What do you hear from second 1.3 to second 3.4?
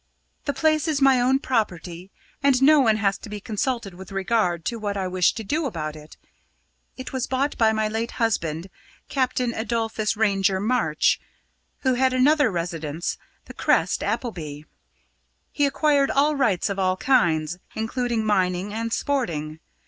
property, and no one has to be